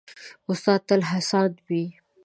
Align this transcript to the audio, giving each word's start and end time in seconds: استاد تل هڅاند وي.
استاد 0.51 0.79
تل 0.87 1.01
هڅاند 1.11 1.55
وي. 1.67 1.83